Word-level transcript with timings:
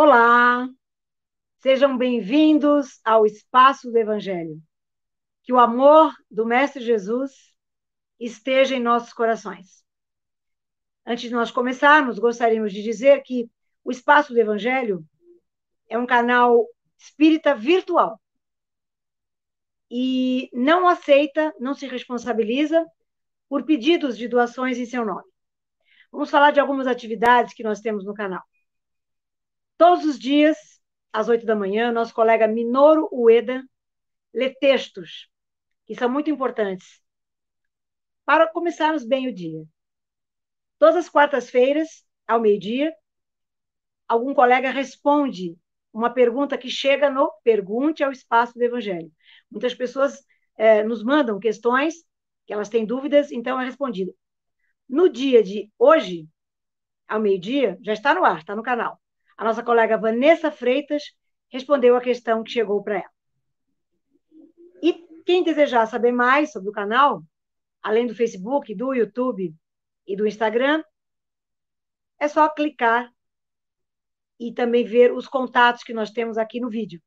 Olá, 0.00 0.68
sejam 1.56 1.98
bem-vindos 1.98 3.00
ao 3.04 3.26
Espaço 3.26 3.90
do 3.90 3.98
Evangelho. 3.98 4.62
Que 5.42 5.52
o 5.52 5.58
amor 5.58 6.14
do 6.30 6.46
Mestre 6.46 6.84
Jesus 6.84 7.52
esteja 8.20 8.76
em 8.76 8.80
nossos 8.80 9.12
corações. 9.12 9.84
Antes 11.04 11.24
de 11.24 11.34
nós 11.34 11.50
começarmos, 11.50 12.20
gostaríamos 12.20 12.72
de 12.72 12.80
dizer 12.80 13.24
que 13.24 13.50
o 13.82 13.90
Espaço 13.90 14.32
do 14.32 14.38
Evangelho 14.38 15.04
é 15.88 15.98
um 15.98 16.06
canal 16.06 16.64
espírita 16.96 17.52
virtual 17.52 18.20
e 19.90 20.48
não 20.52 20.86
aceita, 20.86 21.52
não 21.58 21.74
se 21.74 21.88
responsabiliza 21.88 22.86
por 23.48 23.64
pedidos 23.64 24.16
de 24.16 24.28
doações 24.28 24.78
em 24.78 24.86
seu 24.86 25.04
nome. 25.04 25.28
Vamos 26.12 26.30
falar 26.30 26.52
de 26.52 26.60
algumas 26.60 26.86
atividades 26.86 27.52
que 27.52 27.64
nós 27.64 27.80
temos 27.80 28.04
no 28.04 28.14
canal. 28.14 28.47
Todos 29.78 30.04
os 30.04 30.18
dias, 30.18 30.58
às 31.12 31.28
oito 31.28 31.46
da 31.46 31.54
manhã, 31.54 31.92
nosso 31.92 32.12
colega 32.12 32.48
Minoru 32.48 33.08
Ueda 33.12 33.64
lê 34.34 34.50
textos 34.50 35.30
que 35.86 35.94
são 35.94 36.10
muito 36.10 36.28
importantes 36.28 37.00
para 38.26 38.48
começarmos 38.48 39.06
bem 39.06 39.28
o 39.28 39.34
dia. 39.34 39.64
Todas 40.80 40.96
as 40.96 41.08
quartas-feiras, 41.08 42.04
ao 42.26 42.40
meio-dia, 42.40 42.92
algum 44.08 44.34
colega 44.34 44.70
responde 44.70 45.56
uma 45.92 46.10
pergunta 46.10 46.58
que 46.58 46.68
chega 46.68 47.08
no 47.08 47.32
Pergunte 47.44 48.02
ao 48.02 48.10
Espaço 48.10 48.54
do 48.54 48.62
Evangelho. 48.62 49.12
Muitas 49.48 49.74
pessoas 49.76 50.24
é, 50.56 50.82
nos 50.82 51.04
mandam 51.04 51.38
questões 51.38 51.94
que 52.46 52.52
elas 52.52 52.68
têm 52.68 52.84
dúvidas, 52.84 53.30
então 53.30 53.60
é 53.60 53.64
respondida. 53.64 54.12
No 54.88 55.08
dia 55.08 55.40
de 55.40 55.70
hoje, 55.78 56.28
ao 57.06 57.20
meio-dia, 57.20 57.78
já 57.80 57.92
está 57.92 58.12
no 58.12 58.24
ar, 58.24 58.38
está 58.40 58.56
no 58.56 58.62
canal. 58.62 59.00
A 59.38 59.44
nossa 59.44 59.62
colega 59.62 59.96
Vanessa 59.96 60.50
Freitas 60.50 61.14
respondeu 61.48 61.96
a 61.96 62.00
questão 62.00 62.42
que 62.42 62.50
chegou 62.50 62.82
para 62.82 62.96
ela. 62.96 63.12
E 64.82 64.92
quem 65.24 65.44
desejar 65.44 65.86
saber 65.86 66.10
mais 66.10 66.50
sobre 66.50 66.70
o 66.70 66.72
canal, 66.72 67.22
além 67.80 68.08
do 68.08 68.16
Facebook, 68.16 68.74
do 68.74 68.92
YouTube 68.92 69.54
e 70.04 70.16
do 70.16 70.26
Instagram, 70.26 70.82
é 72.18 72.26
só 72.26 72.48
clicar 72.48 73.12
e 74.40 74.52
também 74.52 74.84
ver 74.84 75.12
os 75.12 75.28
contatos 75.28 75.84
que 75.84 75.94
nós 75.94 76.10
temos 76.10 76.36
aqui 76.36 76.58
no 76.58 76.68
vídeo. 76.68 77.00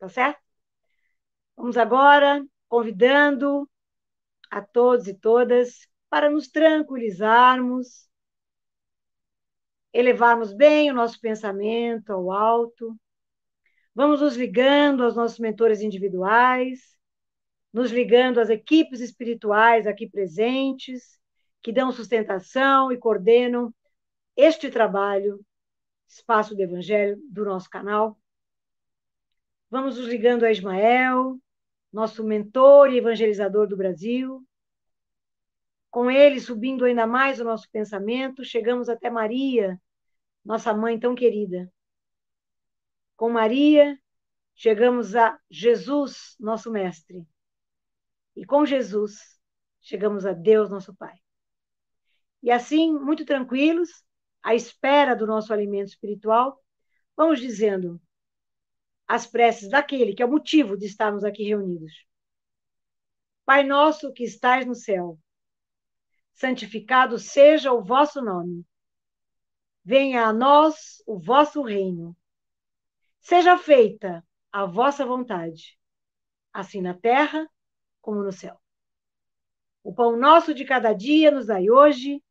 Tá 0.00 0.08
certo? 0.08 0.40
Vamos 1.56 1.76
agora 1.76 2.44
convidando 2.68 3.70
a 4.50 4.60
todos 4.60 5.06
e 5.06 5.14
todas 5.14 5.86
para 6.10 6.28
nos 6.28 6.48
tranquilizarmos, 6.48 8.08
elevarmos 9.94 10.52
bem 10.52 10.90
o 10.90 10.94
nosso 10.94 11.20
pensamento 11.20 12.12
ao 12.12 12.32
alto. 12.32 12.98
Vamos 13.94 14.20
nos 14.20 14.36
ligando 14.36 15.04
aos 15.04 15.14
nossos 15.14 15.38
mentores 15.38 15.80
individuais, 15.80 16.80
nos 17.72 17.92
ligando 17.92 18.40
às 18.40 18.50
equipes 18.50 19.00
espirituais 19.00 19.86
aqui 19.86 20.08
presentes, 20.08 21.16
que 21.62 21.72
dão 21.72 21.92
sustentação 21.92 22.90
e 22.90 22.98
coordenam 22.98 23.72
este 24.36 24.68
trabalho, 24.68 25.40
Espaço 26.08 26.56
do 26.56 26.62
Evangelho, 26.62 27.16
do 27.30 27.44
nosso 27.44 27.70
canal. 27.70 28.18
Vamos 29.70 29.96
nos 29.96 30.08
ligando 30.08 30.44
a 30.44 30.50
Ismael, 30.50 31.38
nosso 31.92 32.24
mentor 32.24 32.92
e 32.92 32.98
evangelizador 32.98 33.68
do 33.68 33.76
Brasil. 33.76 34.44
Com 35.88 36.10
ele, 36.10 36.40
subindo 36.40 36.84
ainda 36.84 37.06
mais 37.06 37.38
o 37.38 37.44
nosso 37.44 37.70
pensamento, 37.70 38.44
chegamos 38.44 38.88
até 38.88 39.08
Maria, 39.08 39.80
nossa 40.44 40.74
mãe 40.74 40.98
tão 40.98 41.14
querida. 41.14 41.72
Com 43.16 43.30
Maria, 43.30 43.98
chegamos 44.54 45.16
a 45.16 45.38
Jesus, 45.50 46.36
nosso 46.38 46.70
mestre. 46.70 47.26
E 48.36 48.44
com 48.44 48.66
Jesus, 48.66 49.38
chegamos 49.80 50.26
a 50.26 50.32
Deus, 50.32 50.68
nosso 50.68 50.94
Pai. 50.94 51.16
E 52.42 52.50
assim, 52.50 52.92
muito 52.92 53.24
tranquilos, 53.24 54.04
à 54.42 54.54
espera 54.54 55.14
do 55.14 55.26
nosso 55.26 55.52
alimento 55.52 55.88
espiritual, 55.88 56.62
vamos 57.16 57.40
dizendo: 57.40 58.00
as 59.06 59.26
preces 59.26 59.70
daquele 59.70 60.14
que 60.14 60.22
é 60.22 60.26
o 60.26 60.30
motivo 60.30 60.76
de 60.76 60.86
estarmos 60.86 61.24
aqui 61.24 61.44
reunidos. 61.44 62.06
Pai 63.44 63.62
nosso 63.62 64.12
que 64.12 64.24
estais 64.24 64.66
no 64.66 64.74
céu, 64.74 65.18
santificado 66.34 67.18
seja 67.18 67.72
o 67.72 67.82
vosso 67.82 68.20
nome. 68.22 68.66
Venha 69.84 70.26
a 70.26 70.32
nós 70.32 71.02
o 71.06 71.18
vosso 71.18 71.62
reino. 71.62 72.16
Seja 73.20 73.56
feita 73.58 74.24
a 74.50 74.66
vossa 74.66 75.04
vontade, 75.04 75.78
assim 76.52 76.80
na 76.80 76.94
terra 76.94 77.48
como 78.00 78.22
no 78.22 78.32
céu. 78.32 78.60
O 79.82 79.94
pão 79.94 80.16
nosso 80.16 80.54
de 80.54 80.64
cada 80.64 80.92
dia 80.92 81.30
nos 81.30 81.46
dai 81.46 81.68
hoje 81.68 82.22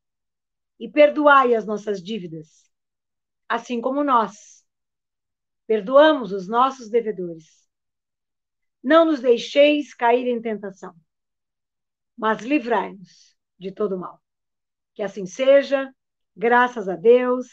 e 0.80 0.90
perdoai 0.90 1.54
as 1.54 1.66
nossas 1.66 2.02
dívidas, 2.02 2.72
assim 3.48 3.80
como 3.80 4.04
nós 4.04 4.64
Perdoamos 5.66 6.32
os 6.32 6.48
nossos 6.48 6.90
devedores. 6.90 7.68
Não 8.84 9.06
nos 9.06 9.22
deixeis 9.22 9.94
cair 9.94 10.28
em 10.28 10.42
tentação, 10.42 10.94
mas 12.18 12.42
livrai-nos 12.42 13.36
de 13.58 13.72
todo 13.72 13.98
mal. 13.98 14.22
Que 14.94 15.02
assim 15.02 15.26
seja, 15.26 15.94
graças 16.36 16.90
a 16.90 16.96
Deus, 16.96 17.48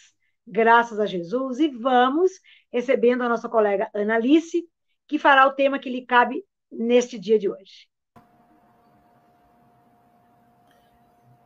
graças 0.47 0.99
a 0.99 1.07
Jesus, 1.07 1.59
e 1.59 1.69
vamos 1.69 2.33
recebendo 2.73 3.23
a 3.23 3.29
nossa 3.29 3.49
colega 3.49 3.91
Ana 3.95 4.17
Alice, 4.17 4.69
que 5.07 5.19
fará 5.19 5.47
o 5.47 5.53
tema 5.53 5.79
que 5.79 5.91
lhe 5.91 6.07
cabe 6.07 6.45
neste 6.71 7.19
dia 7.19 7.39
de 7.39 7.49
hoje. 7.51 7.89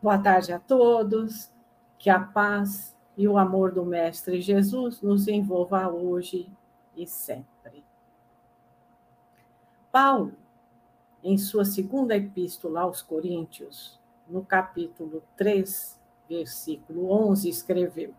Boa 0.02 0.18
tarde 0.18 0.52
a 0.52 0.58
todos, 0.58 1.50
que 1.98 2.10
a 2.10 2.20
paz 2.20 2.94
e 3.16 3.26
o 3.26 3.38
amor 3.38 3.72
do 3.72 3.84
Mestre 3.84 4.40
Jesus 4.40 5.00
nos 5.00 5.28
envolva 5.28 5.88
hoje 5.88 6.50
e 6.94 7.06
sempre. 7.06 7.82
Paulo, 9.90 10.36
em 11.22 11.38
sua 11.38 11.64
segunda 11.64 12.14
epístola 12.14 12.82
aos 12.82 13.00
Coríntios, 13.00 13.98
no 14.28 14.44
capítulo 14.44 15.22
3, 15.36 15.98
versículo 16.28 17.10
11, 17.10 17.48
escreveu: 17.48 18.14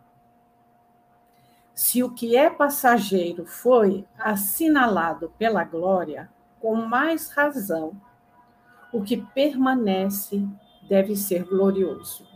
Se 1.74 2.04
o 2.04 2.14
que 2.14 2.36
é 2.36 2.50
passageiro 2.50 3.46
foi 3.46 4.06
assinalado 4.18 5.34
pela 5.38 5.64
glória, 5.64 6.30
com 6.60 6.76
mais 6.76 7.30
razão, 7.30 8.00
o 8.92 9.02
que 9.02 9.18
permanece 9.18 10.48
deve 10.88 11.16
ser 11.16 11.44
glorioso. 11.44 12.28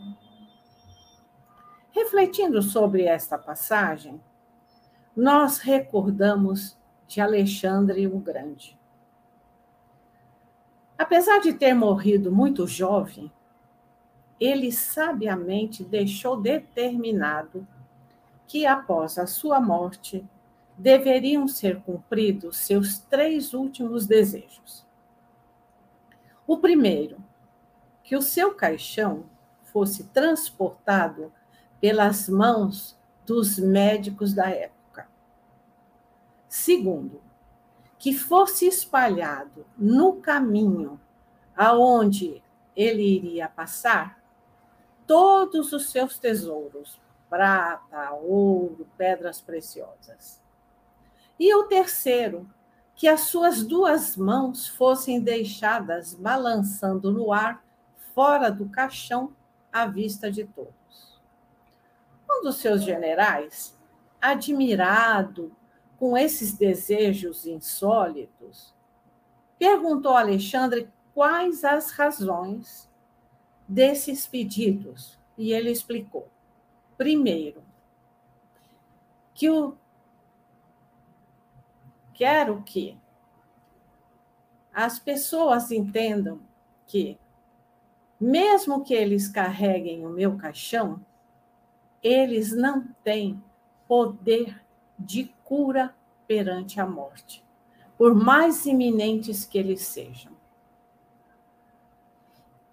Refletindo 1.90 2.62
sobre 2.62 3.04
esta 3.04 3.38
passagem, 3.38 4.20
nós 5.16 5.58
recordamos 5.58 6.78
de 7.06 7.20
Alexandre 7.20 8.06
o 8.06 8.18
Grande. 8.18 8.78
Apesar 10.96 11.40
de 11.40 11.52
ter 11.52 11.74
morrido 11.74 12.30
muito 12.30 12.66
jovem, 12.66 13.32
ele 14.40 14.72
sabiamente 14.72 15.84
deixou 15.84 16.40
determinado 16.40 17.66
que 18.46 18.64
após 18.64 19.18
a 19.18 19.26
sua 19.26 19.60
morte 19.60 20.26
deveriam 20.78 21.46
ser 21.46 21.82
cumpridos 21.82 22.56
seus 22.56 22.98
três 22.98 23.52
últimos 23.52 24.06
desejos. 24.06 24.86
O 26.46 26.56
primeiro, 26.56 27.18
que 28.02 28.16
o 28.16 28.22
seu 28.22 28.54
caixão 28.54 29.24
fosse 29.62 30.04
transportado 30.04 31.30
pelas 31.80 32.28
mãos 32.28 32.98
dos 33.26 33.58
médicos 33.58 34.32
da 34.32 34.48
época. 34.48 35.06
Segundo, 36.48 37.20
que 37.98 38.14
fosse 38.14 38.66
espalhado 38.66 39.66
no 39.76 40.14
caminho 40.14 40.98
aonde 41.54 42.42
ele 42.74 43.02
iria 43.02 43.48
passar 43.48 44.19
todos 45.10 45.72
os 45.72 45.90
seus 45.90 46.20
tesouros, 46.20 47.00
prata, 47.28 48.12
ouro, 48.12 48.86
pedras 48.96 49.40
preciosas. 49.40 50.40
E 51.36 51.52
o 51.52 51.64
terceiro, 51.64 52.48
que 52.94 53.08
as 53.08 53.22
suas 53.22 53.64
duas 53.64 54.16
mãos 54.16 54.68
fossem 54.68 55.20
deixadas 55.20 56.14
balançando 56.14 57.10
no 57.10 57.32
ar, 57.32 57.60
fora 58.14 58.52
do 58.52 58.68
caixão, 58.68 59.34
à 59.72 59.84
vista 59.84 60.30
de 60.30 60.44
todos. 60.44 61.20
Um 62.30 62.44
dos 62.44 62.58
seus 62.58 62.84
generais, 62.84 63.76
admirado 64.22 65.50
com 65.98 66.16
esses 66.16 66.52
desejos 66.52 67.46
insólitos, 67.46 68.72
perguntou 69.58 70.12
a 70.12 70.20
Alexandre 70.20 70.88
quais 71.12 71.64
as 71.64 71.90
razões 71.90 72.88
desses 73.70 74.26
pedidos. 74.26 75.16
E 75.38 75.52
ele 75.52 75.70
explicou. 75.70 76.28
Primeiro, 76.98 77.62
que 79.32 79.48
o 79.48 79.74
quero 82.12 82.62
que 82.62 82.98
as 84.74 84.98
pessoas 84.98 85.70
entendam 85.70 86.40
que, 86.86 87.18
mesmo 88.20 88.84
que 88.84 88.92
eles 88.92 89.28
carreguem 89.28 90.04
o 90.04 90.10
meu 90.10 90.36
caixão, 90.36 91.04
eles 92.02 92.52
não 92.54 92.86
têm 93.02 93.42
poder 93.88 94.62
de 94.98 95.32
cura 95.44 95.94
perante 96.26 96.80
a 96.80 96.86
morte, 96.86 97.42
por 97.96 98.14
mais 98.14 98.66
iminentes 98.66 99.44
que 99.44 99.56
eles 99.56 99.80
sejam. 99.82 100.39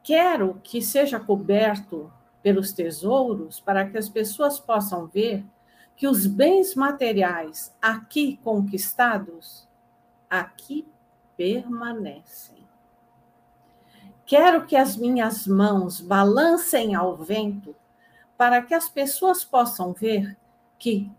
Quero 0.07 0.61
que 0.63 0.81
seja 0.81 1.19
coberto 1.19 2.09
pelos 2.41 2.71
tesouros 2.71 3.59
para 3.59 3.85
que 3.89 3.97
as 3.97 4.07
pessoas 4.07 4.57
possam 4.57 5.05
ver 5.05 5.45
que 5.97 6.07
os 6.07 6.25
bens 6.25 6.75
materiais 6.75 7.75
aqui 7.81 8.37
conquistados, 8.41 9.67
aqui 10.29 10.87
permanecem. 11.35 12.65
Quero 14.25 14.65
que 14.65 14.77
as 14.77 14.95
minhas 14.95 15.45
mãos 15.45 15.99
balancem 15.99 16.95
ao 16.95 17.17
vento 17.17 17.75
para 18.37 18.61
que 18.61 18.73
as 18.73 18.87
pessoas 18.87 19.43
possam 19.43 19.91
ver 19.91 20.37
que 20.79 21.11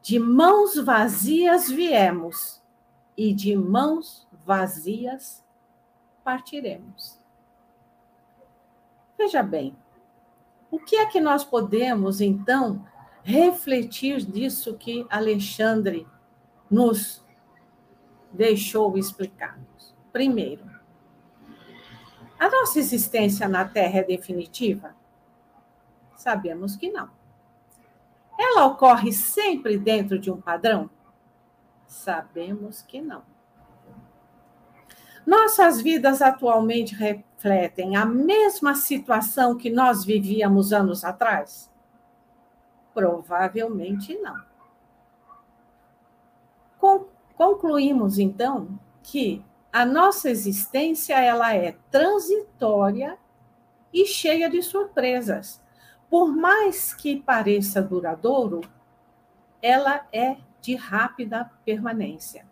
de 0.00 0.20
mãos 0.20 0.76
vazias 0.76 1.68
viemos 1.68 2.62
e 3.16 3.34
de 3.34 3.56
mãos 3.56 4.28
vazias 4.46 5.42
partiremos. 6.22 7.20
Veja 9.22 9.40
bem, 9.40 9.76
o 10.68 10.80
que 10.80 10.96
é 10.96 11.06
que 11.06 11.20
nós 11.20 11.44
podemos, 11.44 12.20
então, 12.20 12.84
refletir 13.22 14.20
disso 14.20 14.76
que 14.76 15.06
Alexandre 15.08 16.08
nos 16.68 17.24
deixou 18.32 18.98
explicados? 18.98 19.94
Primeiro, 20.12 20.68
a 22.36 22.50
nossa 22.50 22.80
existência 22.80 23.46
na 23.46 23.64
Terra 23.64 24.00
é 24.00 24.02
definitiva? 24.02 24.96
Sabemos 26.16 26.74
que 26.74 26.90
não. 26.90 27.08
Ela 28.36 28.66
ocorre 28.66 29.12
sempre 29.12 29.78
dentro 29.78 30.18
de 30.18 30.32
um 30.32 30.40
padrão? 30.40 30.90
Sabemos 31.86 32.82
que 32.82 33.00
não. 33.00 33.22
Nossas 35.26 35.80
vidas 35.80 36.20
atualmente 36.20 36.94
refletem 36.94 37.96
a 37.96 38.04
mesma 38.04 38.74
situação 38.74 39.56
que 39.56 39.70
nós 39.70 40.04
vivíamos 40.04 40.72
anos 40.72 41.04
atrás? 41.04 41.70
Provavelmente 42.92 44.18
não. 44.18 44.52
Concluímos 47.36 48.18
então 48.18 48.78
que 49.02 49.44
a 49.72 49.86
nossa 49.86 50.28
existência 50.28 51.18
ela 51.18 51.54
é 51.54 51.76
transitória 51.90 53.16
e 53.92 54.04
cheia 54.04 54.50
de 54.50 54.62
surpresas. 54.62 55.62
Por 56.10 56.34
mais 56.34 56.92
que 56.92 57.20
pareça 57.20 57.80
duradouro, 57.80 58.60
ela 59.62 60.06
é 60.12 60.36
de 60.60 60.74
rápida 60.74 61.50
permanência. 61.64 62.46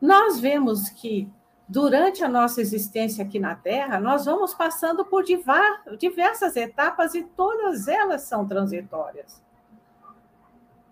Nós 0.00 0.38
vemos 0.38 0.88
que 0.88 1.28
durante 1.68 2.22
a 2.22 2.28
nossa 2.28 2.60
existência 2.60 3.24
aqui 3.24 3.38
na 3.38 3.54
Terra, 3.54 3.98
nós 3.98 4.26
vamos 4.26 4.54
passando 4.54 5.04
por 5.04 5.24
diversas 5.24 6.56
etapas 6.56 7.14
e 7.14 7.22
todas 7.22 7.88
elas 7.88 8.22
são 8.22 8.46
transitórias. 8.46 9.42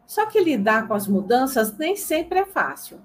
Só 0.06 0.26
que 0.26 0.40
lidar 0.40 0.88
com 0.88 0.94
as 0.94 1.06
mudanças 1.06 1.76
nem 1.76 1.96
sempre 1.96 2.40
é 2.40 2.44
fácil. 2.44 3.00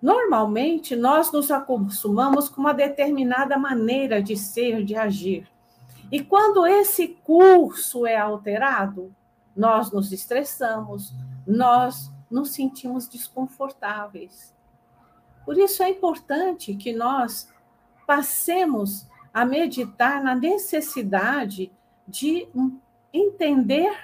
Normalmente, 0.00 0.96
nós 0.96 1.30
nos 1.30 1.50
acostumamos 1.50 2.48
com 2.48 2.60
uma 2.60 2.74
determinada 2.74 3.56
maneira 3.56 4.20
de 4.20 4.36
ser, 4.36 4.84
de 4.84 4.96
agir. 4.96 5.48
E 6.10 6.22
quando 6.22 6.66
esse 6.66 7.08
curso 7.24 8.04
é 8.04 8.16
alterado, 8.16 9.14
nós 9.56 9.92
nos 9.92 10.12
estressamos, 10.12 11.14
nós 11.46 12.10
nos 12.30 12.50
sentimos 12.50 13.08
desconfortáveis. 13.08 14.52
Por 15.44 15.58
isso 15.58 15.82
é 15.82 15.90
importante 15.90 16.74
que 16.74 16.92
nós 16.92 17.52
passemos 18.06 19.06
a 19.32 19.44
meditar 19.44 20.22
na 20.22 20.34
necessidade 20.34 21.72
de 22.06 22.48
entender 23.12 23.96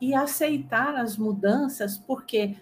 e 0.00 0.14
aceitar 0.14 0.94
as 0.94 1.16
mudanças, 1.16 1.98
porque 1.98 2.56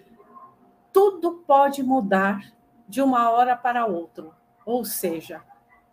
tudo 0.91 1.43
pode 1.45 1.83
mudar 1.83 2.51
de 2.87 3.01
uma 3.01 3.29
hora 3.29 3.55
para 3.55 3.85
outra. 3.85 4.31
Ou 4.65 4.83
seja, 4.83 5.43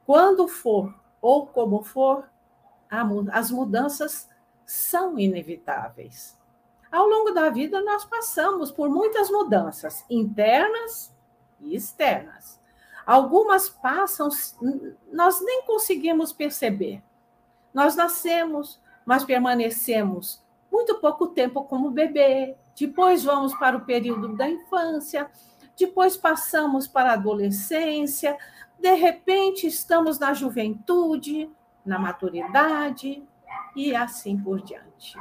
quando 0.06 0.48
for 0.48 0.94
ou 1.20 1.46
como 1.46 1.82
for, 1.82 2.28
as 3.32 3.50
mudanças 3.50 4.28
são 4.64 5.18
inevitáveis. 5.18 6.38
Ao 6.90 7.06
longo 7.06 7.32
da 7.32 7.50
vida, 7.50 7.82
nós 7.82 8.04
passamos 8.04 8.70
por 8.70 8.88
muitas 8.88 9.30
mudanças 9.30 10.04
internas 10.08 11.13
e 11.60 11.74
externas. 11.74 12.60
Algumas 13.06 13.68
passam, 13.68 14.28
nós 15.12 15.40
nem 15.44 15.62
conseguimos 15.66 16.32
perceber. 16.32 17.02
Nós 17.72 17.94
nascemos, 17.96 18.80
mas 19.04 19.24
permanecemos 19.24 20.42
muito 20.74 20.96
pouco 20.96 21.28
tempo 21.28 21.62
como 21.64 21.90
bebê. 21.90 22.56
Depois 22.76 23.22
vamos 23.22 23.54
para 23.54 23.76
o 23.76 23.84
período 23.84 24.36
da 24.36 24.48
infância, 24.48 25.30
depois 25.78 26.16
passamos 26.16 26.88
para 26.88 27.10
a 27.10 27.14
adolescência, 27.14 28.36
de 28.78 28.92
repente 28.94 29.66
estamos 29.66 30.18
na 30.18 30.34
juventude, 30.34 31.48
na 31.86 31.98
maturidade 31.98 33.22
e 33.76 33.94
assim 33.94 34.36
por 34.36 34.60
diante. 34.60 35.16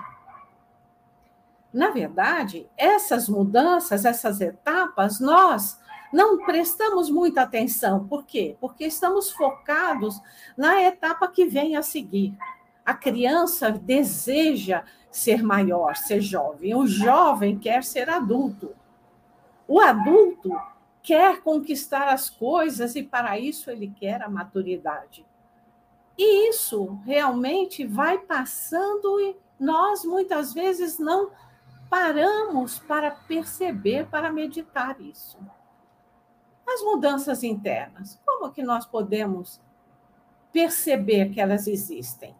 Na 1.71 1.89
verdade, 1.89 2.67
essas 2.75 3.29
mudanças, 3.29 4.05
essas 4.05 4.41
etapas, 4.41 5.19
nós 5.19 5.79
não 6.13 6.45
prestamos 6.45 7.09
muita 7.09 7.41
atenção. 7.41 8.07
Por 8.07 8.23
quê? 8.23 8.55
Porque 8.61 8.85
estamos 8.85 9.31
focados 9.31 10.21
na 10.55 10.81
etapa 10.83 11.27
que 11.27 11.45
vem 11.45 11.75
a 11.75 11.81
seguir. 11.81 12.37
A 12.85 12.93
criança 12.93 13.71
deseja 13.71 14.83
ser 15.09 15.41
maior, 15.41 15.95
ser 15.95 16.21
jovem. 16.21 16.75
O 16.75 16.85
jovem 16.85 17.57
quer 17.57 17.83
ser 17.83 18.09
adulto. 18.09 18.75
O 19.67 19.79
adulto 19.79 20.51
quer 21.01 21.41
conquistar 21.41 22.09
as 22.09 22.29
coisas 22.29 22.95
e, 22.95 23.01
para 23.01 23.39
isso, 23.39 23.71
ele 23.71 23.91
quer 23.99 24.21
a 24.21 24.29
maturidade. 24.29 25.25
E 26.15 26.49
isso 26.49 26.99
realmente 27.05 27.87
vai 27.87 28.19
passando 28.19 29.19
e 29.19 29.35
nós 29.59 30.05
muitas 30.05 30.53
vezes 30.53 30.99
não 30.99 31.31
paramos 31.89 32.77
para 32.77 33.09
perceber, 33.09 34.05
para 34.07 34.31
meditar 34.31 34.99
isso. 35.01 35.39
As 36.67 36.81
mudanças 36.81 37.43
internas, 37.43 38.19
como 38.25 38.51
que 38.51 38.63
nós 38.63 38.85
podemos 38.85 39.61
perceber 40.51 41.29
que 41.29 41.41
elas 41.41 41.67
existem? 41.67 42.35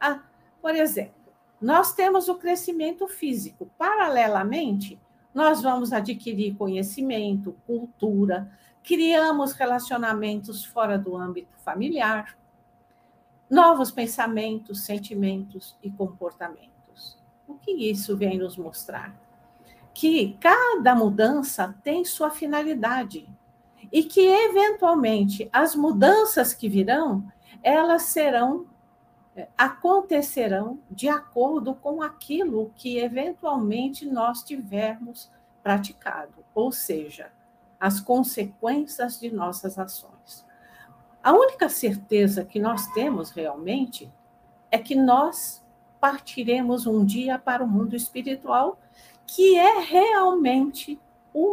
Ah, 0.00 0.22
por 0.60 0.74
exemplo, 0.74 1.32
nós 1.60 1.92
temos 1.92 2.28
o 2.28 2.36
crescimento 2.36 3.08
físico. 3.08 3.68
Paralelamente, 3.76 4.98
nós 5.34 5.62
vamos 5.62 5.92
adquirir 5.92 6.56
conhecimento, 6.56 7.56
cultura, 7.66 8.50
criamos 8.82 9.52
relacionamentos 9.52 10.64
fora 10.64 10.98
do 10.98 11.16
âmbito 11.16 11.56
familiar, 11.58 12.38
novos 13.50 13.90
pensamentos, 13.90 14.82
sentimentos 14.82 15.76
e 15.82 15.90
comportamentos. 15.90 17.18
O 17.46 17.54
que 17.54 17.70
isso 17.70 18.16
vem 18.16 18.38
nos 18.38 18.56
mostrar? 18.56 19.14
Que 19.92 20.36
cada 20.40 20.94
mudança 20.94 21.74
tem 21.82 22.04
sua 22.04 22.30
finalidade 22.30 23.28
e 23.92 24.02
que, 24.04 24.20
eventualmente, 24.20 25.48
as 25.52 25.74
mudanças 25.74 26.52
que 26.52 26.68
virão, 26.68 27.24
elas 27.62 28.02
serão, 28.02 28.66
eh, 29.34 29.48
acontecerão 29.56 30.78
de 30.90 31.08
acordo 31.08 31.74
com 31.74 32.02
aquilo 32.02 32.72
que, 32.76 32.98
eventualmente, 32.98 34.06
nós 34.06 34.42
tivermos 34.42 35.30
praticado, 35.62 36.44
ou 36.54 36.70
seja, 36.70 37.30
as 37.80 38.00
consequências 38.00 39.18
de 39.20 39.30
nossas 39.30 39.78
ações. 39.78 40.46
A 41.22 41.32
única 41.32 41.68
certeza 41.68 42.44
que 42.44 42.58
nós 42.58 42.86
temos 42.88 43.30
realmente 43.30 44.10
é 44.70 44.78
que 44.78 44.94
nós 44.94 45.64
partiremos 46.00 46.86
um 46.86 47.04
dia 47.04 47.38
para 47.38 47.62
o 47.62 47.68
mundo 47.68 47.96
espiritual, 47.96 48.78
que 49.26 49.56
é 49.56 49.80
realmente 49.80 50.98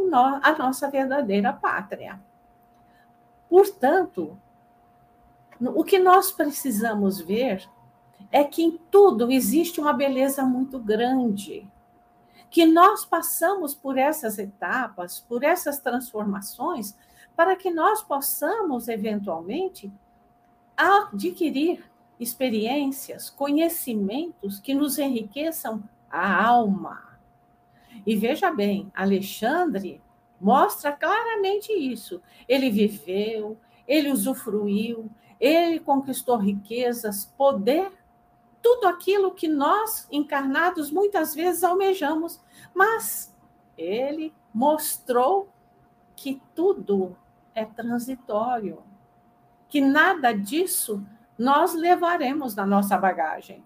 no, 0.09 0.39
a 0.41 0.55
nossa 0.57 0.89
verdadeira 0.89 1.53
pátria. 1.53 2.19
Portanto, 3.49 4.37
o 5.61 5.83
que 5.83 5.99
nós 5.99 6.31
precisamos 6.31 7.19
ver 7.21 7.67
é 8.31 8.43
que 8.43 8.63
em 8.63 8.77
tudo 8.91 9.31
existe 9.31 9.79
uma 9.79 9.93
beleza 9.93 10.43
muito 10.43 10.79
grande, 10.79 11.67
que 12.49 12.65
nós 12.65 13.05
passamos 13.05 13.73
por 13.73 13.97
essas 13.97 14.37
etapas, 14.37 15.19
por 15.19 15.43
essas 15.43 15.79
transformações, 15.79 16.95
para 17.35 17.55
que 17.55 17.69
nós 17.69 18.01
possamos, 18.01 18.87
eventualmente, 18.87 19.91
adquirir 20.75 21.83
experiências, 22.19 23.29
conhecimentos 23.29 24.59
que 24.59 24.73
nos 24.73 24.97
enriqueçam 24.97 25.83
a 26.09 26.45
alma. 26.45 27.14
E 28.05 28.15
veja 28.15 28.51
bem, 28.51 28.91
Alexandre 28.93 30.01
mostra 30.39 30.91
claramente 30.91 31.71
isso. 31.73 32.21
Ele 32.47 32.69
viveu, 32.69 33.57
ele 33.87 34.11
usufruiu, 34.11 35.09
ele 35.39 35.79
conquistou 35.79 36.37
riquezas, 36.37 37.25
poder, 37.37 37.91
tudo 38.61 38.87
aquilo 38.87 39.31
que 39.31 39.47
nós, 39.47 40.07
encarnados, 40.11 40.91
muitas 40.91 41.35
vezes 41.35 41.63
almejamos, 41.63 42.41
mas 42.73 43.35
ele 43.77 44.33
mostrou 44.53 45.49
que 46.15 46.41
tudo 46.53 47.15
é 47.53 47.65
transitório, 47.65 48.81
que 49.69 49.81
nada 49.81 50.31
disso 50.31 51.05
nós 51.37 51.73
levaremos 51.73 52.55
na 52.55 52.65
nossa 52.65 52.97
bagagem. 52.97 53.63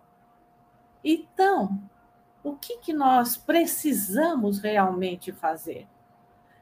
Então, 1.03 1.79
o 2.49 2.55
que, 2.55 2.77
que 2.77 2.93
nós 2.93 3.37
precisamos 3.37 4.59
realmente 4.59 5.31
fazer? 5.31 5.87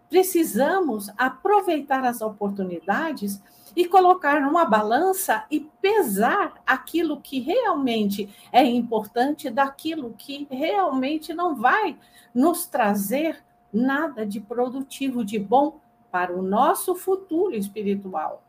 Precisamos 0.10 1.10
aproveitar 1.17 2.03
as 2.06 2.22
oportunidades 2.22 3.41
e 3.75 3.86
colocar 3.86 4.41
numa 4.41 4.65
balança 4.65 5.46
e 5.51 5.60
pesar 5.82 6.62
aquilo 6.65 7.22
que 7.22 7.39
realmente 7.39 8.34
é 8.51 8.63
importante 8.63 9.50
daquilo 9.50 10.13
que 10.17 10.48
realmente 10.50 11.34
não 11.34 11.56
vai 11.56 11.98
nos 12.34 12.65
trazer 12.65 13.44
nada 13.72 14.25
de 14.25 14.39
produtivo, 14.39 15.24
de 15.24 15.38
bom 15.38 15.79
para 16.10 16.36
o 16.36 16.41
nosso 16.41 16.96
futuro 16.96 17.56
espiritual. 17.56 18.41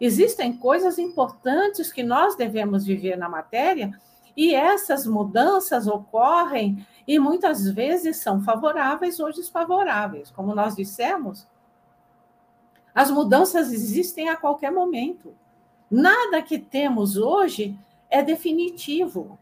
Existem 0.00 0.52
coisas 0.52 0.98
importantes 0.98 1.92
que 1.92 2.02
nós 2.02 2.36
devemos 2.36 2.84
viver 2.84 3.16
na 3.16 3.28
matéria 3.28 3.98
e 4.36 4.54
essas 4.54 5.06
mudanças 5.06 5.86
ocorrem 5.86 6.86
e 7.06 7.18
muitas 7.18 7.68
vezes 7.68 8.16
são 8.16 8.42
favoráveis 8.42 9.20
ou 9.20 9.32
desfavoráveis. 9.32 10.30
Como 10.30 10.54
nós 10.54 10.74
dissemos, 10.74 11.46
as 12.94 13.10
mudanças 13.10 13.72
existem 13.72 14.28
a 14.28 14.36
qualquer 14.36 14.72
momento. 14.72 15.34
Nada 15.90 16.42
que 16.42 16.58
temos 16.58 17.16
hoje 17.16 17.78
é 18.10 18.22
definitivo. 18.22 19.38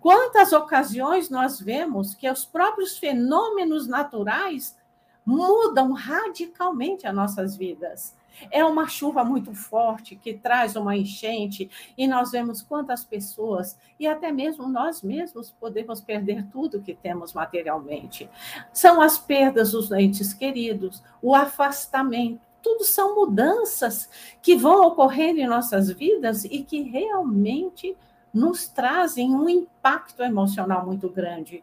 Quantas 0.00 0.52
ocasiões 0.52 1.30
nós 1.30 1.58
vemos 1.58 2.14
que 2.14 2.30
os 2.30 2.44
próprios 2.44 2.98
fenômenos 2.98 3.86
naturais 3.88 4.76
mudam 5.24 5.92
radicalmente 5.92 7.06
as 7.06 7.14
nossas 7.14 7.56
vidas. 7.56 8.14
É 8.50 8.64
uma 8.64 8.88
chuva 8.88 9.24
muito 9.24 9.54
forte 9.54 10.16
que 10.16 10.34
traz 10.34 10.74
uma 10.74 10.96
enchente, 10.96 11.70
e 11.96 12.06
nós 12.06 12.32
vemos 12.32 12.60
quantas 12.62 13.04
pessoas, 13.04 13.78
e 13.98 14.06
até 14.06 14.32
mesmo 14.32 14.68
nós 14.68 15.02
mesmos, 15.02 15.50
podemos 15.52 16.00
perder 16.00 16.44
tudo 16.50 16.82
que 16.82 16.94
temos 16.94 17.32
materialmente. 17.32 18.28
São 18.72 19.00
as 19.00 19.16
perdas 19.18 19.72
dos 19.72 19.90
entes 19.92 20.34
queridos, 20.34 21.02
o 21.22 21.34
afastamento, 21.34 22.40
tudo 22.60 22.82
são 22.82 23.14
mudanças 23.14 24.08
que 24.42 24.56
vão 24.56 24.86
ocorrer 24.86 25.36
em 25.36 25.46
nossas 25.46 25.90
vidas 25.90 26.44
e 26.44 26.64
que 26.64 26.80
realmente 26.80 27.94
nos 28.32 28.66
trazem 28.66 29.34
um 29.34 29.48
impacto 29.48 30.22
emocional 30.22 30.84
muito 30.84 31.08
grande. 31.08 31.62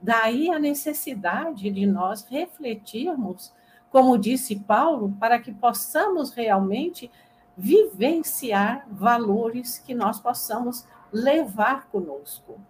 Daí 0.00 0.50
a 0.50 0.58
necessidade 0.58 1.70
de 1.70 1.86
nós 1.86 2.26
refletirmos 2.28 3.52
como 3.96 4.18
disse 4.18 4.56
Paulo, 4.56 5.14
para 5.18 5.38
que 5.38 5.50
possamos 5.50 6.30
realmente 6.30 7.10
vivenciar 7.56 8.86
valores 8.90 9.78
que 9.78 9.94
nós 9.94 10.20
possamos 10.20 10.86
levar 11.10 11.86
conosco. 11.88 12.60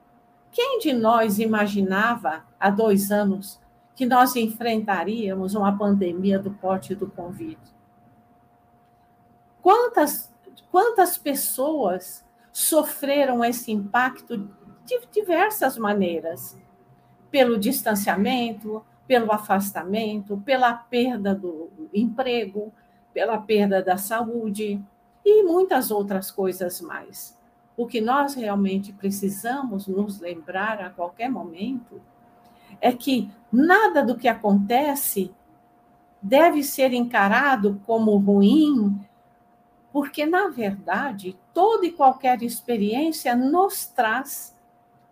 Quem 0.53 0.79
de 0.79 0.93
nós 0.93 1.41
imaginava 1.41 2.45
há 2.61 2.71
dois 2.71 3.11
anos 3.11 3.61
que 3.97 4.07
nós 4.07 4.37
enfrentaríamos 4.37 5.57
uma 5.57 5.77
pandemia 5.77 6.39
do 6.39 6.53
porte 6.53 6.95
do 6.95 7.09
Covid? 7.09 7.59
Quantas, 9.61 10.33
quantas 10.71 11.19
pessoas 11.19 12.25
sofreram 12.53 13.45
esse 13.45 13.73
impacto 13.73 14.49
de 14.85 15.01
diversas 15.11 15.77
maneiras? 15.77 16.57
Pelo 17.37 17.59
distanciamento, 17.59 18.83
pelo 19.07 19.31
afastamento, 19.31 20.39
pela 20.43 20.73
perda 20.73 21.35
do 21.35 21.69
emprego, 21.93 22.73
pela 23.13 23.37
perda 23.37 23.83
da 23.83 23.99
saúde 23.99 24.83
e 25.23 25.43
muitas 25.43 25.91
outras 25.91 26.31
coisas 26.31 26.81
mais. 26.81 27.37
O 27.77 27.87
que 27.87 28.01
nós 28.01 28.33
realmente 28.33 28.91
precisamos 28.91 29.87
nos 29.87 30.19
lembrar 30.19 30.81
a 30.81 30.89
qualquer 30.89 31.29
momento 31.29 32.01
é 32.81 32.91
que 32.91 33.31
nada 33.53 34.03
do 34.03 34.17
que 34.17 34.29
acontece 34.29 35.31
deve 36.23 36.63
ser 36.63 36.95
encarado 36.95 37.79
como 37.85 38.17
ruim, 38.17 38.99
porque, 39.93 40.25
na 40.25 40.49
verdade, 40.49 41.37
toda 41.53 41.85
e 41.85 41.93
qualquer 41.93 42.43
experiência 42.43 43.37
nos 43.37 43.85
traz 43.85 44.57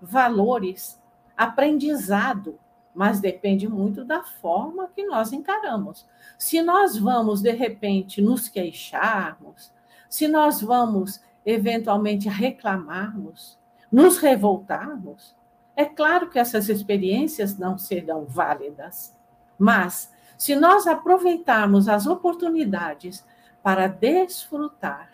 valores, 0.00 1.03
aprendizado, 1.36 2.58
mas 2.94 3.20
depende 3.20 3.68
muito 3.68 4.04
da 4.04 4.22
forma 4.22 4.88
que 4.94 5.04
nós 5.04 5.32
encaramos. 5.32 6.06
Se 6.38 6.62
nós 6.62 6.96
vamos, 6.96 7.40
de 7.42 7.50
repente, 7.50 8.22
nos 8.22 8.48
queixarmos, 8.48 9.72
se 10.08 10.28
nós 10.28 10.60
vamos, 10.60 11.20
eventualmente, 11.44 12.28
reclamarmos, 12.28 13.58
nos 13.90 14.18
revoltarmos, 14.18 15.34
é 15.76 15.84
claro 15.84 16.30
que 16.30 16.38
essas 16.38 16.68
experiências 16.68 17.58
não 17.58 17.76
serão 17.76 18.24
válidas. 18.24 19.12
Mas, 19.58 20.12
se 20.38 20.54
nós 20.54 20.86
aproveitarmos 20.86 21.88
as 21.88 22.06
oportunidades 22.06 23.24
para 23.62 23.88
desfrutar, 23.88 25.10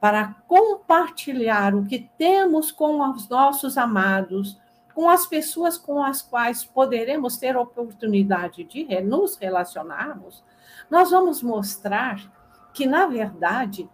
para 0.00 0.34
compartilhar 0.46 1.74
o 1.74 1.86
que 1.86 2.10
temos 2.18 2.70
com 2.72 3.00
os 3.10 3.28
nossos 3.28 3.78
amados, 3.78 4.60
com 4.94 5.08
as 5.08 5.26
pessoas 5.26 5.78
com 5.78 6.02
as 6.02 6.22
quais 6.22 6.64
poderemos 6.64 7.36
ter 7.36 7.56
oportunidade 7.56 8.64
de 8.64 8.84
nos 9.00 9.36
relacionarmos, 9.36 10.44
nós 10.90 11.10
vamos 11.10 11.42
mostrar 11.42 12.30
que, 12.72 12.86
na 12.86 13.06
verdade, 13.06 13.88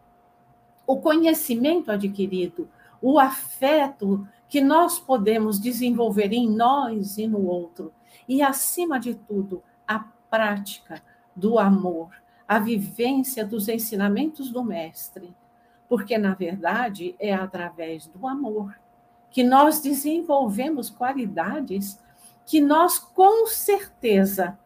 o 0.87 1.01
conhecimento 1.01 1.91
adquirido, 1.91 2.69
o 3.01 3.19
afeto 3.19 4.27
que 4.49 4.61
nós 4.61 4.99
podemos 4.99 5.61
desenvolver 5.61 6.33
em 6.33 6.49
nós 6.49 7.19
e 7.19 7.27
no 7.27 7.47
outro, 7.47 7.93
e, 8.27 8.43
acima 8.43 8.99
de 8.99 9.15
tudo, 9.15 9.63
a 9.87 10.01
prática 10.31 11.03
do 11.35 11.59
amor, 11.59 12.11
a 12.47 12.59
vivência 12.59 13.45
dos 13.45 13.69
ensinamentos 13.69 14.51
do 14.51 14.65
Mestre, 14.65 15.35
porque, 15.89 16.19
na 16.19 16.35
verdade, 16.35 17.15
é 17.19 17.33
através 17.33 18.07
do 18.07 18.27
amor 18.27 18.75
que 19.31 19.45
nós 19.45 19.81
desenvolvemos 19.81 20.91
qualidades 20.91 21.99
que 22.47 22.61
nós 22.61 22.99
com 22.99 23.47
certeza 23.47 24.59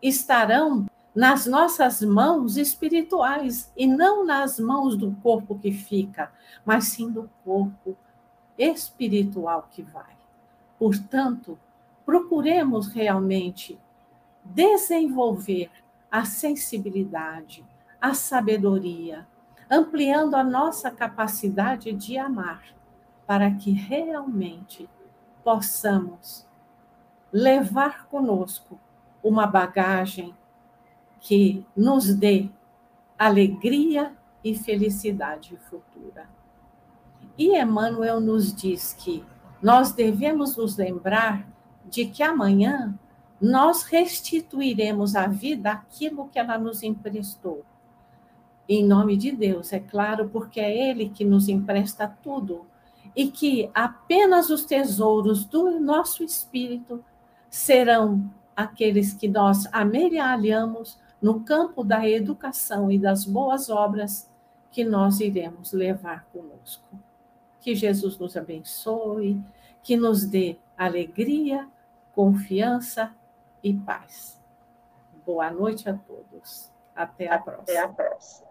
estarão 0.00 0.86
nas 1.14 1.46
nossas 1.46 2.00
mãos 2.00 2.56
espirituais 2.56 3.72
e 3.76 3.88
não 3.88 4.24
nas 4.24 4.60
mãos 4.60 4.96
do 4.96 5.10
corpo 5.20 5.58
que 5.58 5.72
fica, 5.72 6.30
mas 6.64 6.84
sim 6.84 7.10
do 7.10 7.28
corpo 7.44 7.96
espiritual 8.56 9.68
que 9.68 9.82
vai. 9.82 10.16
Portanto, 10.78 11.58
procuremos 12.06 12.86
realmente 12.86 13.76
desenvolver 14.44 15.70
a 16.08 16.24
sensibilidade, 16.24 17.66
a 18.00 18.14
sabedoria, 18.14 19.26
ampliando 19.68 20.36
a 20.36 20.44
nossa 20.44 20.88
capacidade 20.88 21.92
de 21.92 22.16
amar 22.16 22.77
para 23.28 23.50
que 23.50 23.72
realmente 23.72 24.88
possamos 25.44 26.46
levar 27.30 28.06
conosco 28.06 28.80
uma 29.22 29.46
bagagem 29.46 30.34
que 31.20 31.62
nos 31.76 32.14
dê 32.14 32.48
alegria 33.18 34.16
e 34.42 34.56
felicidade 34.56 35.58
futura. 35.68 36.26
E 37.36 37.54
Emmanuel 37.54 38.18
nos 38.18 38.50
diz 38.50 38.94
que 38.94 39.22
nós 39.60 39.92
devemos 39.92 40.56
nos 40.56 40.78
lembrar 40.78 41.46
de 41.84 42.06
que 42.06 42.22
amanhã 42.22 42.98
nós 43.38 43.82
restituiremos 43.82 45.14
à 45.14 45.26
vida 45.26 45.70
aquilo 45.70 46.28
que 46.28 46.38
ela 46.38 46.56
nos 46.56 46.82
emprestou. 46.82 47.62
Em 48.66 48.82
nome 48.82 49.18
de 49.18 49.32
Deus, 49.32 49.70
é 49.74 49.80
claro, 49.80 50.30
porque 50.30 50.60
é 50.60 50.90
Ele 50.90 51.10
que 51.10 51.26
nos 51.26 51.46
empresta 51.46 52.08
tudo 52.22 52.66
e 53.18 53.28
que 53.28 53.68
apenas 53.74 54.48
os 54.48 54.64
tesouros 54.64 55.44
do 55.44 55.80
nosso 55.80 56.22
espírito 56.22 57.04
serão 57.50 58.32
aqueles 58.54 59.12
que 59.12 59.26
nós 59.26 59.66
amelhamos 59.72 61.00
no 61.20 61.40
campo 61.40 61.82
da 61.82 62.08
educação 62.08 62.92
e 62.92 62.96
das 62.96 63.24
boas 63.24 63.68
obras 63.70 64.30
que 64.70 64.84
nós 64.84 65.18
iremos 65.18 65.72
levar 65.72 66.28
conosco. 66.32 66.96
Que 67.60 67.74
Jesus 67.74 68.16
nos 68.18 68.36
abençoe, 68.36 69.42
que 69.82 69.96
nos 69.96 70.24
dê 70.24 70.56
alegria, 70.76 71.68
confiança 72.14 73.12
e 73.64 73.74
paz. 73.74 74.40
Boa 75.26 75.50
noite 75.50 75.90
a 75.90 75.94
todos. 75.94 76.70
Até 76.94 77.28
a 77.28 77.40
próxima. 77.40 77.62
Até 77.64 77.80
a 77.80 77.88
próxima. 77.88 78.47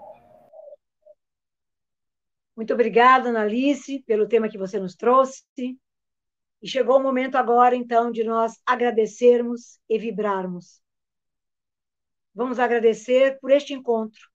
Muito 2.58 2.74
obrigada, 2.74 3.30
Analice, 3.30 4.00
pelo 4.00 4.28
tema 4.28 4.50
que 4.50 4.58
você 4.58 4.80
nos 4.80 4.96
trouxe. 4.96 5.44
E 6.60 6.68
chegou 6.68 6.98
o 6.98 7.04
momento 7.04 7.36
agora, 7.36 7.76
então, 7.76 8.12
de 8.12 8.24
nós 8.24 8.60
agradecermos 8.66 9.80
e 9.88 10.00
vibrarmos. 10.00 10.82
Vamos 12.34 12.58
agradecer 12.58 13.40
por 13.40 13.52
este 13.52 13.76
encontro, 13.76 14.28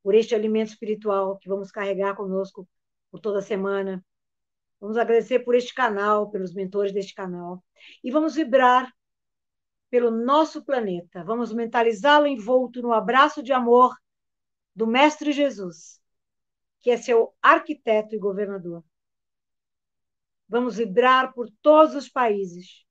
por 0.00 0.14
este 0.14 0.32
alimento 0.32 0.68
espiritual 0.68 1.36
que 1.38 1.48
vamos 1.48 1.72
carregar 1.72 2.14
conosco 2.14 2.68
por 3.10 3.18
toda 3.18 3.42
semana. 3.42 4.04
Vamos 4.80 4.96
agradecer 4.96 5.40
por 5.40 5.56
este 5.56 5.74
canal, 5.74 6.30
pelos 6.30 6.54
mentores 6.54 6.92
deste 6.92 7.14
canal. 7.14 7.64
E 8.04 8.12
vamos 8.12 8.36
vibrar 8.36 8.94
pelo 9.90 10.12
nosso 10.12 10.64
planeta. 10.64 11.24
Vamos 11.24 11.52
mentalizá-lo 11.52 12.28
envolto 12.28 12.80
no 12.80 12.92
abraço 12.92 13.42
de 13.42 13.52
amor 13.52 13.92
do 14.72 14.86
Mestre 14.86 15.32
Jesus, 15.32 15.97
que 16.88 16.92
é 16.92 16.96
seu 16.96 17.34
arquiteto 17.42 18.14
e 18.14 18.18
governador. 18.18 18.82
Vamos 20.48 20.78
vibrar 20.78 21.34
por 21.34 21.50
todos 21.60 21.94
os 21.94 22.08
países, 22.08 22.86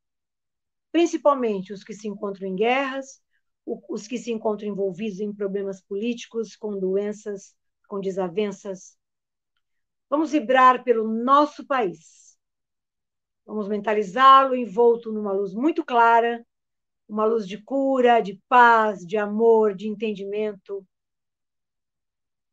principalmente 0.91 1.73
os 1.73 1.83
que 1.83 1.95
se 1.95 2.07
encontram 2.07 2.47
em 2.47 2.55
guerras, 2.55 3.19
os 3.65 4.07
que 4.07 4.19
se 4.19 4.31
encontram 4.31 4.69
envolvidos 4.69 5.19
em 5.19 5.33
problemas 5.33 5.81
políticos, 5.81 6.55
com 6.55 6.77
doenças, 6.77 7.55
com 7.87 7.99
desavenças. 7.99 8.95
Vamos 10.07 10.31
vibrar 10.31 10.83
pelo 10.83 11.07
nosso 11.07 11.65
país. 11.65 12.37
Vamos 13.47 13.67
mentalizá-lo 13.67 14.55
envolto 14.55 15.11
numa 15.11 15.31
luz 15.31 15.55
muito 15.55 15.83
clara, 15.83 16.45
uma 17.09 17.25
luz 17.25 17.47
de 17.47 17.57
cura, 17.63 18.21
de 18.21 18.39
paz, 18.47 18.99
de 18.99 19.17
amor, 19.17 19.73
de 19.73 19.87
entendimento. 19.87 20.85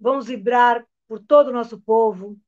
Vamos 0.00 0.26
vibrar 0.26 0.82
por 1.06 1.20
todo 1.20 1.48
o 1.48 1.52
nosso 1.52 1.80
povo. 1.80 2.38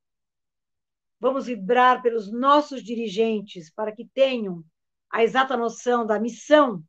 Vamos 1.19 1.47
vibrar 1.47 2.01
pelos 2.01 2.31
nossos 2.31 2.83
dirigentes 2.83 3.71
para 3.71 3.91
que 3.91 4.05
tenham 4.05 4.63
a 5.09 5.23
exata 5.23 5.57
noção 5.57 6.05
da 6.05 6.19
missão 6.19 6.83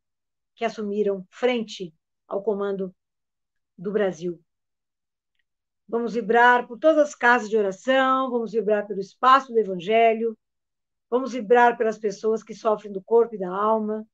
que 0.54 0.64
assumiram 0.64 1.26
frente 1.30 1.94
ao 2.26 2.42
comando 2.42 2.94
do 3.76 3.92
Brasil. 3.92 4.40
Vamos 5.88 6.14
vibrar 6.14 6.66
por 6.66 6.78
todas 6.78 7.08
as 7.08 7.14
casas 7.14 7.48
de 7.48 7.56
oração, 7.56 8.30
vamos 8.30 8.52
vibrar 8.52 8.87
pelo 8.87 9.00
espaço 9.00 9.52
do 9.52 9.58
Evangelho, 9.58 10.37
vamos 11.08 11.32
vibrar 11.32 11.78
pelas 11.78 11.98
pessoas 11.98 12.42
que 12.42 12.54
sofrem 12.54 12.92
do 12.92 13.02
corpo 13.02 13.34
e 13.34 13.38
da 13.38 13.48
alma, 13.48 14.06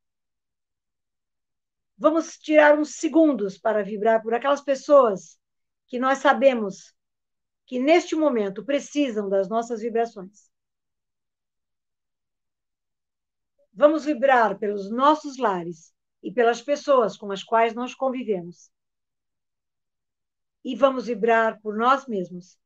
Vamos 1.96 2.36
tirar 2.38 2.76
uns 2.78 2.96
segundos 2.96 3.56
para 3.56 3.84
vibrar 3.84 4.20
por 4.20 4.34
aquelas 4.34 4.60
pessoas 4.60 5.38
que 5.86 5.98
nós 5.98 6.18
sabemos 6.18 6.92
que 7.66 7.78
neste 7.78 8.14
momento 8.14 8.64
precisam 8.64 9.28
das 9.28 9.48
nossas 9.48 9.80
vibrações. 9.80 10.50
Vamos 13.72 14.04
vibrar 14.04 14.58
pelos 14.58 14.90
nossos 14.90 15.36
lares 15.38 15.92
e 16.22 16.32
pelas 16.32 16.62
pessoas 16.62 17.16
com 17.16 17.30
as 17.32 17.42
quais 17.42 17.74
nós 17.74 17.94
convivemos. 17.94 18.70
E 20.64 20.76
vamos 20.76 21.06
vibrar 21.06 21.60
por 21.60 21.76
nós 21.76 22.06
mesmos, 22.06 22.56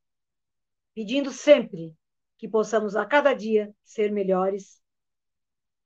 pedindo 0.93 1.31
sempre 1.31 1.95
que 2.37 2.47
possamos 2.47 2.95
a 2.95 3.05
cada 3.05 3.33
dia 3.33 3.73
ser 3.83 4.11
melhores. 4.11 4.81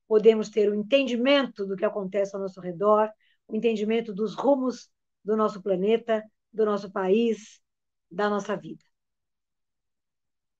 Podemos 0.06 0.50
ter 0.50 0.70
o 0.70 0.74
entendimento 0.74 1.66
do 1.66 1.74
que 1.74 1.84
acontece 1.84 2.36
ao 2.36 2.42
nosso 2.42 2.60
redor, 2.60 3.10
o 3.48 3.56
entendimento 3.56 4.12
dos 4.12 4.34
rumos 4.34 4.90
do 5.24 5.36
nosso 5.36 5.62
planeta, 5.62 6.22
do 6.52 6.64
nosso 6.64 6.92
país, 6.92 7.60
da 8.10 8.28
nossa 8.28 8.56
vida. 8.56 8.84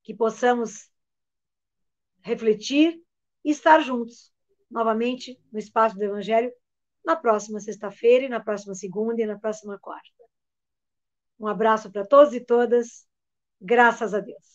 Que 0.05 0.15
possamos 0.15 0.89
refletir 2.23 3.03
e 3.45 3.51
estar 3.51 3.81
juntos 3.81 4.33
novamente 4.71 5.41
no 5.53 5.59
espaço 5.59 5.97
do 5.97 6.05
Evangelho 6.05 6.53
na 7.05 7.17
próxima 7.17 7.61
sexta-feira, 7.61 8.25
e 8.25 8.29
na 8.29 8.41
próxima 8.41 8.75
segunda 8.75 9.21
e 9.21 9.27
na 9.27 9.39
próxima 9.39 9.79
quarta. 9.79 10.25
Um 11.39 11.47
abraço 11.47 11.91
para 11.91 12.07
todos 12.07 12.33
e 12.33 12.41
todas. 12.41 13.07
Graças 13.61 14.15
a 14.15 14.21
Deus. 14.21 14.54